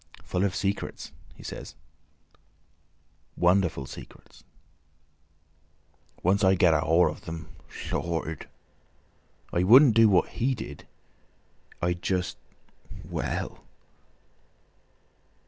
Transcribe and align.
"Full 0.23 0.43
of 0.43 0.55
secrets," 0.55 1.11
he 1.35 1.43
says. 1.43 1.75
"Wonderful 3.37 3.85
secrets!" 3.85 4.43
"Once 6.23 6.43
I 6.43 6.55
get 6.55 6.71
the 6.71 6.79
haul 6.81 7.07
of 7.11 7.25
them—Lord!" 7.25 8.49
"I 9.53 9.61
wouldn't 9.61 9.93
do 9.93 10.09
what 10.09 10.29
he 10.29 10.55
did; 10.55 10.87
I'd 11.83 12.01
just—well!" 12.01 13.63